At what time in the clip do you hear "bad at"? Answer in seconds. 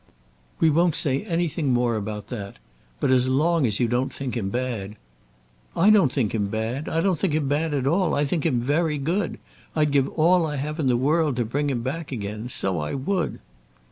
7.47-7.85